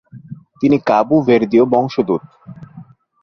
তিনি 0.61 0.77
কাবু 0.81 1.15
ভের্দীয় 1.27 1.65
বংশোদ্ভূত। 1.65 2.23